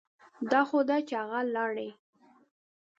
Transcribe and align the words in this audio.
دا 0.51 0.61
خو 0.69 0.79
ده 0.89 0.97
چې 1.07 1.13
هغه 1.21 1.39
لاړې. 1.55 1.89